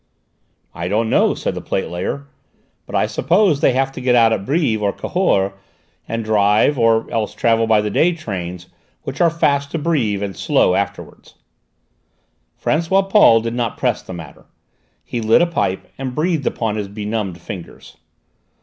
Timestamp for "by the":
7.67-7.91